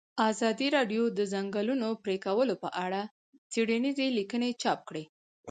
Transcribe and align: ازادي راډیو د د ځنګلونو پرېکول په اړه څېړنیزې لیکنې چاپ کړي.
ازادي 0.29 0.67
راډیو 0.77 1.03
د 1.09 1.13
د 1.17 1.19
ځنګلونو 1.33 1.87
پرېکول 2.03 2.49
په 2.63 2.69
اړه 2.85 3.01
څېړنیزې 3.51 4.07
لیکنې 4.17 4.49
چاپ 4.61 4.79
کړي. 4.89 5.03